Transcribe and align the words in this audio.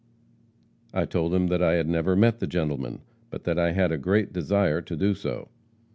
I 0.95 1.05
told 1.05 1.31
him 1.31 1.45
that 1.49 1.61
I 1.61 1.73
had 1.73 1.87
never 1.87 2.15
met 2.15 2.39
the 2.39 2.47
gentleman, 2.47 3.01
but 3.29 3.43
that 3.43 3.59
I 3.59 3.73
had 3.73 3.91
a 3.91 3.99
great 3.99 4.33
desire 4.33 4.81
to 4.81 4.95
do 4.95 5.13
so. 5.13 5.49